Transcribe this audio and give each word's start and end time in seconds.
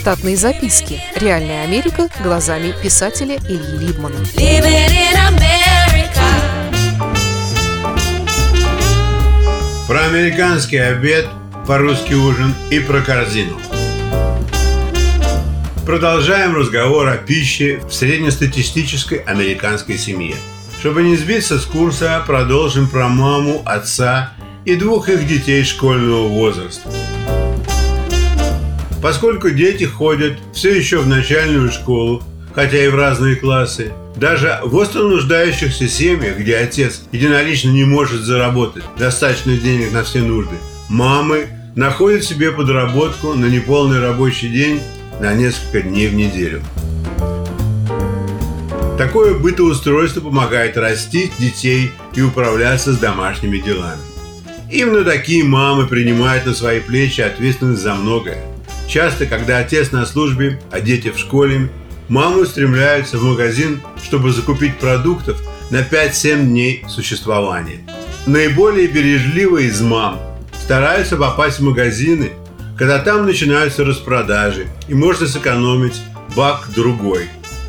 Штатные 0.00 0.34
записки. 0.34 0.98
Реальная 1.14 1.62
Америка 1.62 2.08
глазами 2.22 2.72
писателя 2.82 3.36
Ильи 3.36 3.86
Либмана. 3.86 4.16
Про 9.86 10.06
американский 10.06 10.78
обед, 10.78 11.26
по-русски 11.66 12.14
ужин 12.14 12.54
и 12.70 12.80
про 12.80 13.02
корзину. 13.02 13.60
Продолжаем 15.84 16.56
разговор 16.56 17.06
о 17.06 17.18
пище 17.18 17.82
в 17.86 17.92
среднестатистической 17.92 19.18
американской 19.18 19.98
семье. 19.98 20.36
Чтобы 20.78 21.02
не 21.02 21.14
сбиться 21.14 21.58
с 21.58 21.66
курса, 21.66 22.24
продолжим 22.26 22.88
про 22.88 23.10
маму, 23.10 23.60
отца 23.66 24.32
и 24.64 24.76
двух 24.76 25.10
их 25.10 25.26
детей 25.26 25.62
школьного 25.62 26.26
возраста. 26.26 26.90
Поскольку 29.02 29.50
дети 29.50 29.84
ходят 29.84 30.34
все 30.52 30.74
еще 30.76 30.98
в 30.98 31.08
начальную 31.08 31.70
школу, 31.72 32.22
хотя 32.54 32.84
и 32.84 32.88
в 32.88 32.94
разные 32.94 33.36
классы, 33.36 33.92
даже 34.16 34.60
в 34.62 34.74
остро 34.74 35.02
нуждающихся 35.04 35.88
семьях, 35.88 36.38
где 36.38 36.56
отец 36.56 37.02
единолично 37.10 37.70
не 37.70 37.84
может 37.84 38.20
заработать 38.20 38.84
достаточно 38.98 39.56
денег 39.56 39.92
на 39.92 40.04
все 40.04 40.20
нужды, 40.20 40.56
мамы 40.88 41.46
находят 41.76 42.24
себе 42.24 42.52
подработку 42.52 43.34
на 43.34 43.46
неполный 43.46 44.00
рабочий 44.00 44.48
день 44.48 44.82
на 45.20 45.34
несколько 45.34 45.82
дней 45.82 46.08
в 46.08 46.14
неделю. 46.14 46.62
Такое 48.98 49.32
бытоустройство 49.32 50.20
помогает 50.20 50.76
растить 50.76 51.32
детей 51.38 51.90
и 52.14 52.20
управляться 52.20 52.92
с 52.92 52.98
домашними 52.98 53.56
делами. 53.56 54.00
Именно 54.70 55.04
такие 55.04 55.42
мамы 55.42 55.86
принимают 55.86 56.44
на 56.44 56.52
свои 56.52 56.80
плечи 56.80 57.22
ответственность 57.22 57.80
за 57.80 57.94
многое. 57.94 58.44
Часто, 58.90 59.26
когда 59.26 59.58
отец 59.58 59.92
на 59.92 60.04
службе, 60.04 60.60
а 60.72 60.80
дети 60.80 61.10
в 61.10 61.18
школе, 61.18 61.70
мамы 62.08 62.42
устремляются 62.42 63.18
в 63.18 63.22
магазин, 63.22 63.80
чтобы 64.02 64.32
закупить 64.32 64.78
продуктов 64.78 65.40
на 65.70 65.82
5-7 65.82 66.46
дней 66.46 66.84
существования. 66.88 67.86
Наиболее 68.26 68.88
бережливые 68.88 69.68
из 69.68 69.80
мам 69.80 70.20
стараются 70.60 71.16
попасть 71.16 71.60
в 71.60 71.62
магазины, 71.62 72.32
когда 72.76 72.98
там 72.98 73.26
начинаются 73.26 73.84
распродажи, 73.84 74.66
и 74.88 74.94
можно 74.94 75.28
сэкономить 75.28 76.02
бак 76.34 76.68
другой. 76.74 77.28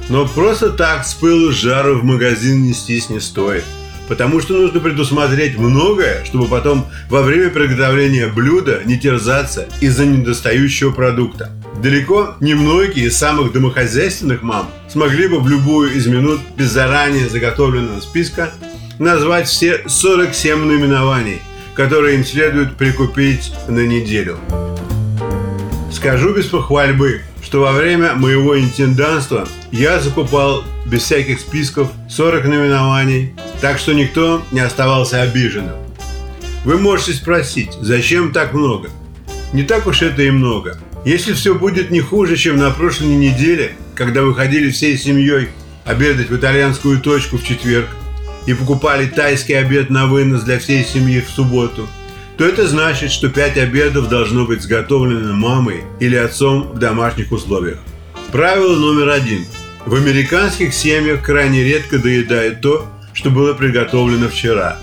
Но 0.10 0.28
просто 0.28 0.72
так 0.72 1.06
с 1.06 1.14
пылу 1.14 1.52
с 1.52 1.56
жару 1.56 2.00
в 2.00 2.04
магазин 2.04 2.64
нестись 2.64 3.12
не 3.12 3.20
стоит– 3.20 3.64
Потому 4.12 4.42
что 4.42 4.56
нужно 4.56 4.82
предусмотреть 4.82 5.58
многое, 5.58 6.26
чтобы 6.26 6.50
потом 6.50 6.86
во 7.08 7.22
время 7.22 7.50
приготовления 7.50 8.28
блюда 8.28 8.82
не 8.84 9.00
терзаться 9.00 9.70
из-за 9.80 10.06
недостающего 10.06 10.92
продукта. 10.92 11.50
Далеко 11.82 12.36
не 12.42 12.54
многие 12.54 13.06
из 13.06 13.16
самых 13.16 13.54
домохозяйственных 13.54 14.42
мам 14.42 14.70
смогли 14.90 15.30
бы 15.30 15.40
в 15.40 15.48
любую 15.48 15.94
из 15.94 16.08
минут 16.08 16.42
без 16.58 16.72
заранее 16.72 17.30
заготовленного 17.30 18.02
списка 18.02 18.52
назвать 19.00 19.48
все 19.48 19.82
47 19.88 20.66
наименований, 20.66 21.40
которые 21.74 22.16
им 22.16 22.26
следует 22.26 22.76
прикупить 22.76 23.54
на 23.70 23.80
неделю. 23.80 24.40
Скажу 25.90 26.34
без 26.34 26.48
похвальбы, 26.48 27.22
что 27.42 27.62
во 27.62 27.72
время 27.72 28.16
моего 28.16 28.60
интенданства 28.60 29.48
я 29.72 30.02
закупал 30.02 30.66
без 30.86 31.04
всяких 31.04 31.40
списков 31.40 31.90
40 32.10 32.44
наименований, 32.44 33.34
так 33.62 33.78
что 33.78 33.94
никто 33.94 34.44
не 34.52 34.60
оставался 34.60 35.22
обиженным. 35.22 35.76
Вы 36.66 36.78
можете 36.78 37.14
спросить, 37.14 37.72
зачем 37.80 38.34
так 38.34 38.54
много? 38.54 38.90
Не 39.54 39.64
так 39.64 39.88
уж 39.88 40.02
это 40.02 40.24
и 40.24 40.32
много. 40.32 40.80
Если 41.06 41.34
все 41.34 41.56
будет 41.56 41.90
не 41.92 42.00
хуже, 42.00 42.36
чем 42.36 42.58
на 42.58 42.72
прошлой 42.72 43.16
неделе, 43.16 43.74
когда 43.96 44.24
вы 44.24 44.36
ходили 44.36 44.70
всей 44.70 44.98
семьей 44.98 45.50
обедать 45.86 46.30
в 46.30 46.36
итальянскую 46.36 47.00
точку 47.00 47.38
в 47.38 47.44
четверг 47.44 47.88
и 48.46 48.54
покупали 48.54 49.08
тайский 49.08 49.58
обед 49.58 49.90
на 49.90 50.08
вынос 50.08 50.44
для 50.44 50.60
всей 50.60 50.84
семьи 50.84 51.22
в 51.22 51.30
субботу, 51.30 51.88
то 52.38 52.46
это 52.46 52.68
значит, 52.68 53.12
что 53.12 53.30
пять 53.30 53.58
обедов 53.58 54.10
должно 54.10 54.46
быть 54.46 54.62
сготовлено 54.62 55.34
мамой 55.34 55.82
или 56.00 56.16
отцом 56.16 56.72
в 56.74 56.80
домашних 56.80 57.32
условиях. 57.32 57.78
Правило 58.32 58.76
номер 58.76 59.10
один. 59.10 59.46
В 59.86 59.96
американских 59.96 60.74
семьях 60.74 61.24
крайне 61.24 61.64
редко 61.64 61.98
доедают 61.98 62.62
то, 62.62 62.88
что 63.22 63.30
было 63.30 63.54
приготовлено 63.54 64.30
вчера. 64.30 64.80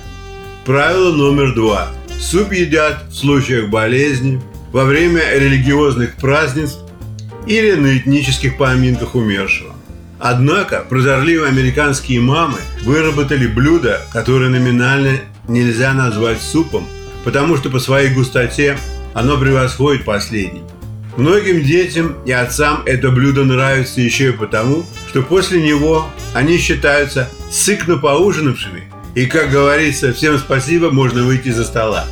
Правило 0.64 1.12
номер 1.12 1.56
два. 1.56 1.88
Суп 2.20 2.52
едят 2.52 3.06
в 3.10 3.14
случаях 3.14 3.68
болезни, 3.68 4.40
во 4.70 4.84
время 4.84 5.22
религиозных 5.34 6.14
празднеств 6.14 6.78
или 7.48 7.72
на 7.72 7.98
этнических 7.98 8.56
поминках 8.56 9.16
умершего. 9.16 9.74
Однако 10.20 10.86
прозорливые 10.88 11.48
американские 11.48 12.20
мамы 12.20 12.58
выработали 12.84 13.48
блюдо, 13.48 14.02
которое 14.12 14.50
номинально 14.50 15.18
нельзя 15.48 15.92
назвать 15.92 16.40
супом, 16.40 16.86
потому 17.24 17.56
что 17.56 17.70
по 17.70 17.80
своей 17.80 18.14
густоте 18.14 18.78
оно 19.14 19.36
превосходит 19.36 20.04
последний. 20.04 20.62
Многим 21.18 21.64
детям 21.64 22.14
и 22.26 22.30
отцам 22.30 22.84
это 22.86 23.10
блюдо 23.10 23.44
нравится 23.44 24.00
еще 24.00 24.28
и 24.28 24.32
потому, 24.32 24.86
что 25.08 25.20
после 25.20 25.60
него 25.60 26.06
они 26.32 26.58
считаются 26.58 27.28
сыкно 27.50 27.98
поужинавшими, 27.98 28.84
и, 29.16 29.26
как 29.26 29.50
говорится, 29.50 30.12
всем 30.12 30.38
спасибо, 30.38 30.92
можно 30.92 31.24
выйти 31.24 31.48
за 31.48 31.64
стола. 31.64 32.06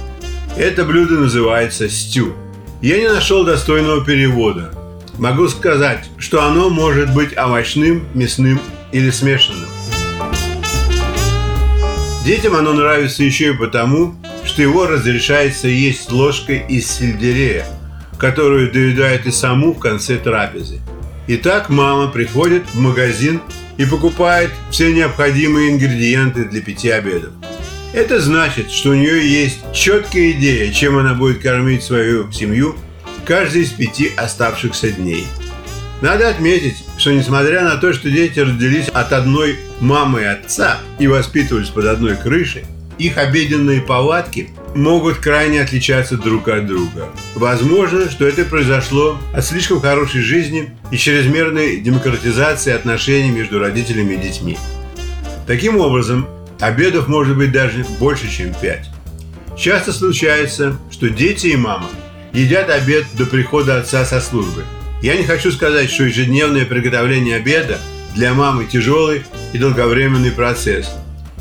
Это 0.56 0.84
блюдо 0.84 1.20
называется 1.20 1.88
стю. 1.88 2.34
Я 2.82 2.98
не 2.98 3.08
нашел 3.08 3.44
достойного 3.44 4.04
перевода. 4.04 4.72
Могу 5.18 5.46
сказать, 5.46 6.10
что 6.18 6.42
оно 6.42 6.68
может 6.68 7.14
быть 7.14 7.38
овощным, 7.38 8.08
мясным 8.12 8.60
или 8.90 9.10
смешанным. 9.10 9.68
Детям 12.24 12.56
оно 12.56 12.72
нравится 12.72 13.22
еще 13.22 13.50
и 13.50 13.56
потому, 13.56 14.16
что 14.44 14.62
его 14.62 14.88
разрешается 14.88 15.68
есть 15.68 16.10
ложкой 16.10 16.66
из 16.68 16.90
сельдерея– 16.90 17.64
которую 18.18 18.72
доедает 18.72 19.26
и 19.26 19.30
саму 19.30 19.72
в 19.72 19.78
конце 19.78 20.16
трапезы. 20.16 20.80
Итак, 21.28 21.68
мама 21.70 22.08
приходит 22.08 22.64
в 22.72 22.78
магазин 22.78 23.40
и 23.76 23.84
покупает 23.84 24.50
все 24.70 24.92
необходимые 24.92 25.72
ингредиенты 25.72 26.44
для 26.44 26.60
пяти 26.60 26.90
обедов. 26.90 27.32
Это 27.92 28.20
значит, 28.20 28.70
что 28.70 28.90
у 28.90 28.94
нее 28.94 29.26
есть 29.26 29.58
четкая 29.72 30.32
идея, 30.32 30.72
чем 30.72 30.98
она 30.98 31.14
будет 31.14 31.38
кормить 31.42 31.82
свою 31.82 32.30
семью 32.30 32.76
каждый 33.24 33.62
из 33.62 33.70
пяти 33.70 34.12
оставшихся 34.16 34.90
дней. 34.90 35.26
Надо 36.00 36.28
отметить, 36.28 36.76
что 36.98 37.12
несмотря 37.12 37.64
на 37.64 37.76
то, 37.76 37.92
что 37.92 38.10
дети 38.10 38.38
родились 38.38 38.88
от 38.88 39.12
одной 39.12 39.56
мамы 39.80 40.20
и 40.20 40.24
отца 40.24 40.78
и 40.98 41.06
воспитывались 41.06 41.70
под 41.70 41.86
одной 41.86 42.16
крышей, 42.16 42.64
их 42.98 43.16
обеденные 43.18 43.80
палатки 43.80 44.50
могут 44.76 45.16
крайне 45.16 45.62
отличаться 45.62 46.16
друг 46.16 46.48
от 46.48 46.66
друга. 46.66 47.08
Возможно, 47.34 48.10
что 48.10 48.26
это 48.26 48.44
произошло 48.44 49.18
от 49.34 49.44
слишком 49.44 49.80
хорошей 49.80 50.20
жизни 50.20 50.70
и 50.90 50.96
чрезмерной 50.96 51.78
демократизации 51.78 52.72
отношений 52.72 53.30
между 53.30 53.58
родителями 53.58 54.14
и 54.14 54.18
детьми. 54.18 54.58
Таким 55.46 55.78
образом, 55.78 56.28
обедов 56.60 57.08
может 57.08 57.36
быть 57.36 57.52
даже 57.52 57.84
больше, 57.98 58.30
чем 58.30 58.52
пять. 58.54 58.90
Часто 59.56 59.92
случается, 59.92 60.76
что 60.90 61.08
дети 61.08 61.48
и 61.48 61.56
мама 61.56 61.88
едят 62.32 62.68
обед 62.68 63.06
до 63.14 63.24
прихода 63.24 63.78
отца 63.78 64.04
со 64.04 64.20
службы. 64.20 64.64
Я 65.02 65.16
не 65.16 65.24
хочу 65.24 65.50
сказать, 65.50 65.90
что 65.90 66.04
ежедневное 66.04 66.66
приготовление 66.66 67.36
обеда 67.36 67.78
для 68.14 68.34
мамы 68.34 68.66
тяжелый 68.66 69.22
и 69.52 69.58
долговременный 69.58 70.32
процесс. 70.32 70.92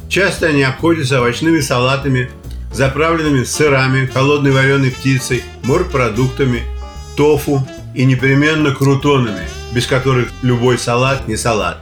Часто 0.07 0.47
они 0.47 0.63
обходятся 0.63 1.19
овощными 1.19 1.59
салатами 1.59 2.29
заправленными 2.75 3.43
сырами, 3.43 4.05
холодной 4.05 4.51
вареной 4.51 4.91
птицей, 4.91 5.43
морпродуктами, 5.63 6.63
тофу 7.15 7.65
и 7.93 8.03
непременно 8.03 8.71
крутонами, 8.71 9.47
без 9.71 9.87
которых 9.87 10.27
любой 10.41 10.77
салат 10.77 11.27
не 11.27 11.37
салат. 11.37 11.79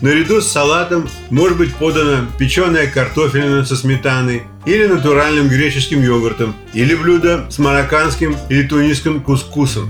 Наряду 0.00 0.40
с 0.40 0.46
салатом 0.46 1.08
может 1.30 1.58
быть 1.58 1.74
подана 1.74 2.28
печеная 2.38 2.86
картофелина 2.86 3.64
со 3.64 3.74
сметаной 3.74 4.42
или 4.66 4.86
натуральным 4.86 5.48
греческим 5.48 6.02
йогуртом, 6.02 6.54
или 6.74 6.94
блюдо 6.94 7.46
с 7.50 7.58
марокканским 7.58 8.36
или 8.48 8.68
тунисским 8.68 9.20
кускусом. 9.20 9.88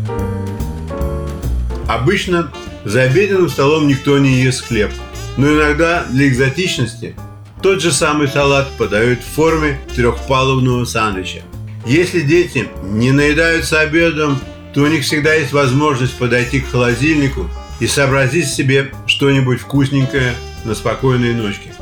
Обычно 1.87 2.50
за 2.85 3.03
обеденным 3.03 3.50
столом 3.50 3.88
никто 3.88 4.17
не 4.19 4.43
ест 4.43 4.69
хлеб, 4.69 4.91
но 5.37 5.53
иногда 5.53 6.06
для 6.09 6.29
экзотичности 6.29 7.15
тот 7.64 7.81
же 7.81 7.93
самый 7.93 8.28
салат 8.28 8.69
подают 8.76 9.20
в 9.20 9.34
форме 9.37 9.81
трехпалубного 9.96 10.84
сандвича. 10.84 11.40
Если 11.87 12.20
дети 12.20 12.69
не 12.82 13.11
наедаются 13.11 13.81
обедом, 13.81 14.38
то 14.75 14.82
у 14.82 14.87
них 14.87 15.02
всегда 15.02 15.32
есть 15.32 15.55
возможность 15.55 16.12
подойти 16.19 16.61
к 16.61 16.69
холодильнику 16.69 17.49
и 17.81 17.87
сообразить 17.87 18.49
себе 18.49 18.93
что-нибудь 19.06 19.61
вкусненькое 19.61 20.34
на 20.66 20.75
спокойной 20.75 21.32
ночке. 21.32 21.72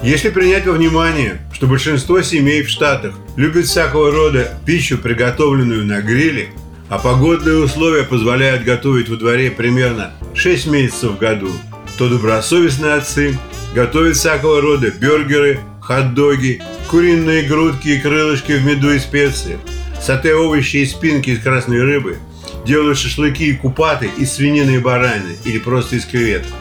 Если 0.00 0.30
принять 0.30 0.64
во 0.64 0.74
внимание, 0.74 1.44
что 1.52 1.66
большинство 1.66 2.22
семей 2.22 2.62
в 2.62 2.68
Штатах 2.68 3.12
любят 3.34 3.66
всякого 3.66 4.12
рода 4.12 4.56
пищу, 4.64 4.96
приготовленную 4.96 5.84
на 5.84 6.02
гриле, 6.02 6.50
а 6.88 7.00
погодные 7.00 7.56
условия 7.56 8.04
позволяют 8.04 8.62
готовить 8.62 9.08
во 9.08 9.16
дворе 9.16 9.50
примерно 9.50 10.12
6 10.36 10.68
месяцев 10.68 11.10
в 11.14 11.18
году, 11.18 11.50
то 11.98 12.08
добросовестные 12.08 12.94
отцы 12.94 13.36
готовят 13.74 14.16
всякого 14.16 14.60
рода 14.60 14.90
бюргеры, 14.90 15.60
хот-доги, 15.80 16.62
куриные 16.88 17.42
грудки 17.42 17.88
и 17.88 18.00
крылышки 18.00 18.52
в 18.52 18.64
меду 18.64 18.90
и 18.90 18.98
специи, 18.98 19.58
сате 20.00 20.34
овощи 20.34 20.76
и 20.76 20.86
спинки 20.86 21.30
из 21.30 21.42
красной 21.42 21.82
рыбы, 21.82 22.18
делают 22.66 22.98
шашлыки 22.98 23.44
и 23.44 23.54
купаты 23.54 24.10
из 24.18 24.32
свинины 24.32 24.76
и 24.76 24.78
баранины 24.78 25.36
или 25.44 25.58
просто 25.58 25.96
из 25.96 26.04
креветок. 26.04 26.52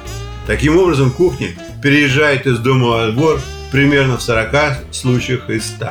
Таким 0.48 0.78
образом, 0.78 1.12
кухня 1.12 1.50
переезжает 1.84 2.48
из 2.48 2.58
дома 2.60 2.88
во 2.88 3.12
двор 3.12 3.40
примерно 3.72 4.18
в 4.18 4.22
40 4.22 4.94
случаях 4.94 5.50
из 5.50 5.66
100. 5.68 5.88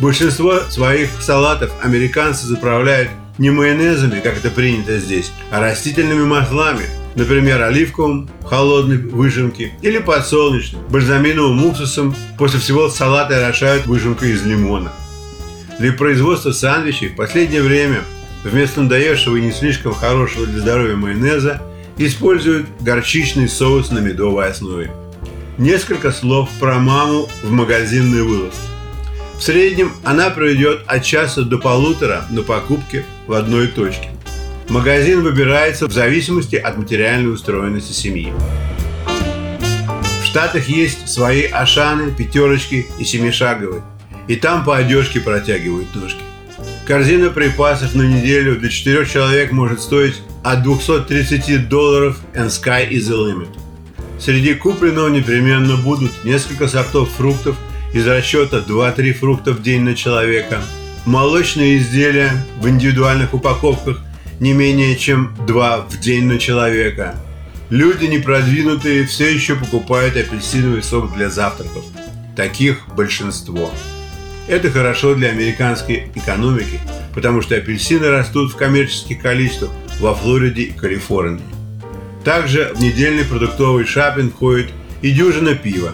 Большинство 0.00 0.60
своих 0.68 1.10
салатов 1.20 1.72
американцы 1.82 2.46
заправляют 2.46 3.10
не 3.38 3.50
майонезами, 3.50 4.20
как 4.20 4.36
это 4.36 4.50
принято 4.50 4.98
здесь, 4.98 5.32
а 5.50 5.60
растительными 5.60 6.24
маслами, 6.24 6.86
например, 7.14 7.62
оливковым, 7.62 8.28
холодной 8.44 8.98
выжимки, 8.98 9.72
или 9.82 9.98
подсолнечным, 9.98 10.82
бальзаминовым 10.88 11.64
уксусом. 11.66 12.14
После 12.36 12.60
всего 12.60 12.88
салаты 12.88 13.34
орошают 13.34 13.86
выжимкой 13.86 14.32
из 14.32 14.44
лимона. 14.44 14.92
Для 15.78 15.92
производства 15.92 16.52
сандвичей 16.52 17.08
в 17.08 17.16
последнее 17.16 17.62
время 17.62 18.02
вместо 18.42 18.82
надоевшего 18.82 19.36
и 19.36 19.42
не 19.42 19.52
слишком 19.52 19.94
хорошего 19.94 20.46
для 20.46 20.60
здоровья 20.60 20.96
майонеза 20.96 21.62
используют 21.98 22.66
горчичный 22.80 23.48
соус 23.48 23.90
на 23.90 23.98
медовой 23.98 24.48
основе. 24.48 24.92
Несколько 25.56 26.12
слов 26.12 26.48
про 26.60 26.78
маму 26.78 27.28
в 27.42 27.50
магазинной 27.50 28.22
вылазке. 28.22 28.58
В 29.38 29.42
среднем 29.42 29.92
она 30.02 30.30
проведет 30.30 30.82
от 30.86 31.04
часа 31.04 31.42
до 31.42 31.58
полутора 31.58 32.24
на 32.30 32.42
покупке 32.42 33.04
в 33.28 33.34
одной 33.34 33.68
точке. 33.68 34.08
Магазин 34.68 35.22
выбирается 35.22 35.86
в 35.86 35.92
зависимости 35.92 36.56
от 36.56 36.76
материальной 36.76 37.32
устроенности 37.32 37.92
семьи. 37.92 38.32
В 40.20 40.24
Штатах 40.24 40.68
есть 40.68 41.08
свои 41.08 41.44
ашаны, 41.44 42.10
пятерочки 42.10 42.86
и 42.98 43.04
семишаговые. 43.04 43.82
И 44.26 44.36
там 44.36 44.64
по 44.64 44.76
одежке 44.76 45.20
протягивают 45.20 45.94
ножки. 45.94 46.20
Корзина 46.86 47.30
припасов 47.30 47.94
на 47.94 48.02
неделю 48.02 48.56
для 48.56 48.68
четырех 48.68 49.10
человек 49.10 49.52
может 49.52 49.80
стоить 49.80 50.22
от 50.42 50.62
230 50.62 51.68
долларов 51.68 52.18
and 52.34 52.48
sky 52.48 52.88
is 52.90 53.10
the 53.10 53.16
limit. 53.16 53.48
Среди 54.18 54.54
купленного 54.54 55.08
непременно 55.08 55.76
будут 55.76 56.24
несколько 56.24 56.66
сортов 56.66 57.10
фруктов 57.10 57.56
из 57.92 58.06
расчета 58.06 58.64
2-3 58.66 59.12
фрукта 59.12 59.52
в 59.52 59.62
день 59.62 59.82
на 59.82 59.94
человека, 59.94 60.60
молочные 61.08 61.78
изделия 61.78 62.32
в 62.60 62.68
индивидуальных 62.68 63.32
упаковках 63.32 63.98
не 64.40 64.52
менее 64.52 64.94
чем 64.94 65.34
2 65.46 65.86
в 65.88 65.98
день 66.00 66.26
на 66.26 66.38
человека. 66.38 67.16
Люди 67.70 68.04
непродвинутые 68.04 69.06
все 69.06 69.32
еще 69.32 69.56
покупают 69.56 70.16
апельсиновый 70.16 70.82
сок 70.82 71.14
для 71.14 71.30
завтраков. 71.30 71.82
Таких 72.36 72.86
большинство. 72.94 73.70
Это 74.48 74.70
хорошо 74.70 75.14
для 75.14 75.30
американской 75.30 76.10
экономики, 76.14 76.78
потому 77.14 77.40
что 77.40 77.56
апельсины 77.56 78.08
растут 78.10 78.52
в 78.52 78.56
коммерческих 78.56 79.20
количествах 79.22 79.70
во 80.00 80.14
Флориде 80.14 80.64
и 80.64 80.72
Калифорнии. 80.72 81.42
Также 82.22 82.72
в 82.74 82.82
недельный 82.82 83.24
продуктовый 83.24 83.86
шапинг 83.86 84.34
входит 84.34 84.72
и 85.00 85.10
дюжина 85.10 85.54
пива. 85.54 85.92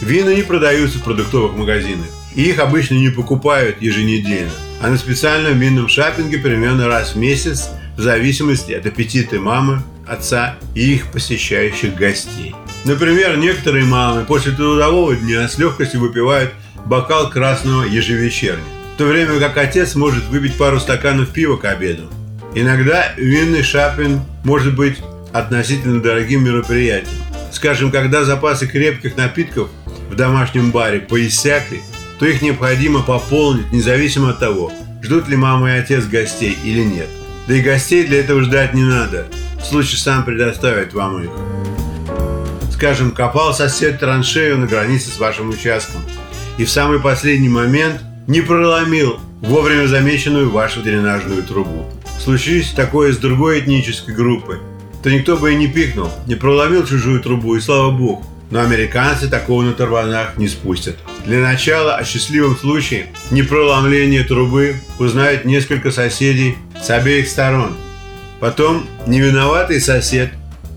Вина 0.00 0.34
не 0.34 0.42
продаются 0.42 0.98
в 0.98 1.02
продуктовых 1.02 1.56
магазинах, 1.56 2.06
и 2.36 2.42
их 2.50 2.58
обычно 2.60 2.94
не 2.94 3.08
покупают 3.08 3.82
еженедельно, 3.82 4.52
а 4.80 4.88
на 4.88 4.98
специальном 4.98 5.58
винном 5.58 5.88
шапинге 5.88 6.38
примерно 6.38 6.86
раз 6.86 7.14
в 7.14 7.18
месяц 7.18 7.70
в 7.96 8.02
зависимости 8.02 8.72
от 8.72 8.86
аппетита 8.86 9.40
мамы, 9.40 9.82
отца 10.06 10.56
и 10.74 10.94
их 10.94 11.10
посещающих 11.10 11.96
гостей. 11.96 12.54
Например, 12.84 13.36
некоторые 13.38 13.84
мамы 13.86 14.24
после 14.24 14.52
трудового 14.52 15.16
дня 15.16 15.48
с 15.48 15.58
легкостью 15.58 16.00
выпивают 16.00 16.52
бокал 16.84 17.30
красного 17.30 17.84
ежевечерня, 17.84 18.62
в 18.94 18.98
то 18.98 19.06
время 19.06 19.40
как 19.40 19.56
отец 19.56 19.94
может 19.94 20.24
выпить 20.26 20.56
пару 20.56 20.78
стаканов 20.78 21.30
пива 21.30 21.56
к 21.56 21.64
обеду. 21.64 22.08
Иногда 22.54 23.12
винный 23.16 23.62
шапинг 23.62 24.22
может 24.44 24.76
быть 24.76 24.98
относительно 25.32 26.00
дорогим 26.00 26.44
мероприятием. 26.44 27.16
Скажем, 27.50 27.90
когда 27.90 28.24
запасы 28.24 28.66
крепких 28.66 29.16
напитков 29.16 29.70
в 30.10 30.14
домашнем 30.14 30.70
баре 30.70 31.00
поиссякли, 31.00 31.80
то 32.18 32.26
их 32.26 32.42
необходимо 32.42 33.02
пополнить 33.02 33.72
независимо 33.72 34.30
от 34.30 34.38
того, 34.38 34.72
ждут 35.02 35.28
ли 35.28 35.36
мама 35.36 35.70
и 35.70 35.78
отец 35.78 36.04
гостей 36.06 36.56
или 36.64 36.82
нет. 36.82 37.08
Да 37.46 37.54
и 37.54 37.60
гостей 37.60 38.04
для 38.04 38.20
этого 38.20 38.42
ждать 38.42 38.74
не 38.74 38.82
надо. 38.82 39.26
Случай 39.62 39.96
сам 39.96 40.24
предоставит 40.24 40.94
вам 40.94 41.22
их. 41.22 41.30
Скажем, 42.72 43.12
копал 43.12 43.54
сосед 43.54 44.00
траншею 44.00 44.58
на 44.58 44.66
границе 44.66 45.10
с 45.10 45.18
вашим 45.18 45.50
участком 45.50 46.02
и 46.58 46.64
в 46.64 46.70
самый 46.70 47.00
последний 47.00 47.48
момент 47.48 48.02
не 48.26 48.40
проломил 48.40 49.18
вовремя 49.40 49.86
замеченную 49.86 50.50
вашу 50.50 50.82
дренажную 50.82 51.42
трубу. 51.42 51.86
Случись 52.18 52.72
такое 52.72 53.12
с 53.12 53.18
другой 53.18 53.60
этнической 53.60 54.14
группой, 54.14 54.58
то 55.02 55.10
никто 55.10 55.36
бы 55.36 55.52
и 55.52 55.56
не 55.56 55.68
пикнул, 55.68 56.10
не 56.26 56.34
проломил 56.34 56.84
чужую 56.86 57.20
трубу, 57.20 57.56
и 57.56 57.60
слава 57.60 57.90
богу. 57.90 58.24
Но 58.50 58.60
американцы 58.60 59.28
такого 59.28 59.62
на 59.62 59.72
тарванах 59.72 60.36
не 60.36 60.48
спустят. 60.48 60.96
Для 61.24 61.40
начала 61.40 61.96
о 61.96 62.04
счастливом 62.04 62.56
случае 62.56 63.06
непроломления 63.30 64.24
трубы 64.24 64.76
узнают 64.98 65.44
несколько 65.44 65.90
соседей 65.90 66.56
с 66.80 66.88
обеих 66.90 67.28
сторон. 67.28 67.76
Потом 68.38 68.86
невиноватый 69.06 69.80
сосед 69.80 70.30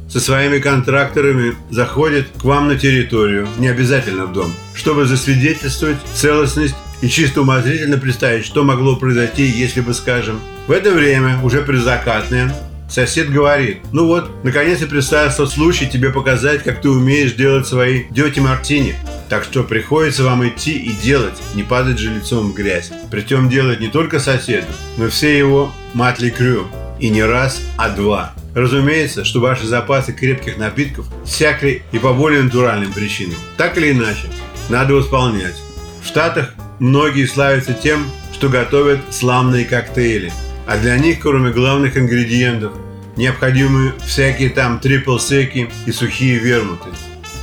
со 0.10 0.20
своими 0.20 0.60
контракторами 0.60 1.56
заходит 1.70 2.28
к 2.40 2.44
вам 2.44 2.68
на 2.68 2.78
территорию, 2.78 3.48
не 3.58 3.68
обязательно 3.68 4.26
в 4.26 4.34
дом, 4.34 4.52
чтобы 4.74 5.06
засвидетельствовать 5.06 5.98
целостность 6.16 6.76
и 7.02 7.08
чисто 7.08 7.42
умозрительно 7.42 7.98
представить, 7.98 8.46
что 8.46 8.64
могло 8.64 8.96
произойти, 8.96 9.46
если 9.46 9.82
бы, 9.82 9.94
скажем, 9.94 10.42
в 10.68 10.72
это 10.72 10.92
время, 10.92 11.40
уже 11.44 11.62
предзакатное, 11.62 12.54
Сосед 12.90 13.32
говорит, 13.32 13.82
ну 13.92 14.08
вот, 14.08 14.32
наконец-то 14.44 14.88
представился 14.88 15.46
случай 15.46 15.88
тебе 15.88 16.10
показать, 16.10 16.64
как 16.64 16.82
ты 16.82 16.90
умеешь 16.90 17.34
делать 17.34 17.68
свои 17.68 18.06
дети 18.10 18.40
мартини. 18.40 18.96
Так 19.30 19.44
что 19.44 19.64
приходится 19.64 20.24
вам 20.24 20.48
идти 20.48 20.76
и 20.76 20.92
делать, 20.92 21.36
не 21.54 21.62
падать 21.62 22.00
же 22.00 22.10
лицом 22.10 22.52
в 22.52 22.56
грязь. 22.56 22.92
Причем 23.12 23.48
делать 23.48 23.80
не 23.80 23.90
только 23.90 24.20
соседу, 24.20 24.68
но 24.98 25.08
все 25.10 25.38
его 25.38 25.72
матли 25.94 26.32
крю. 26.32 26.66
И 27.00 27.10
не 27.10 27.24
раз, 27.24 27.62
а 27.78 27.90
два. 27.90 28.34
Разумеется, 28.56 29.24
что 29.24 29.40
ваши 29.40 29.66
запасы 29.66 30.12
крепких 30.12 30.58
напитков 30.58 31.06
всякли 31.24 31.84
и 31.94 32.00
по 32.00 32.14
более 32.14 32.42
натуральным 32.42 32.92
причинам. 32.92 33.38
Так 33.56 33.78
или 33.78 33.92
иначе, 33.92 34.28
надо 34.68 34.96
восполнять. 34.96 35.56
В 36.04 36.08
Штатах 36.08 36.56
многие 36.80 37.26
славятся 37.26 37.74
тем, 37.74 38.06
что 38.34 38.50
готовят 38.50 39.00
славные 39.12 39.64
коктейли– 39.64 40.34
а 40.70 40.78
для 40.78 41.00
них, 41.00 41.20
кроме 41.20 41.50
главных 41.50 41.98
ингредиентов, 41.98 42.74
необходимы 43.16 43.94
всякие 44.06 44.50
там 44.50 44.80
трипл-секи 44.80 45.70
и 45.86 45.92
сухие 45.92 46.40
вермуты. 46.40 46.90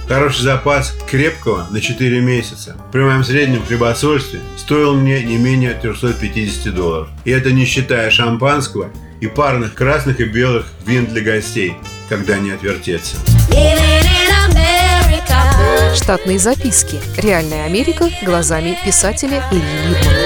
Хороший 0.08 0.42
запас 0.42 0.94
крепкого 1.10 1.66
на 1.70 1.80
4 1.80 2.20
месяца 2.20 2.76
при 2.92 3.00
моем 3.00 3.24
среднем 3.24 3.64
хлебосольстве 3.66 4.38
стоил 4.56 4.94
мне 4.94 5.22
не 5.24 5.36
менее 5.36 5.74
350 5.74 6.72
долларов. 6.72 7.08
И 7.24 7.30
это 7.30 7.50
не 7.50 7.64
считая 7.64 8.10
шампанского 8.10 8.90
и 9.20 9.26
парных 9.26 9.74
красных 9.74 10.20
и 10.20 10.24
белых 10.24 10.66
вин 10.86 11.06
для 11.06 11.22
гостей, 11.22 11.74
когда 12.08 12.38
не 12.38 12.50
отвертеться. 12.52 13.16
Штатные 15.96 16.38
записки. 16.38 17.00
Реальная 17.16 17.64
Америка 17.64 18.08
глазами 18.22 18.78
писателя 18.84 19.42
Ильи 19.50 19.88
Либмана. 19.88 20.25